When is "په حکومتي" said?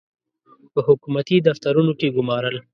0.73-1.35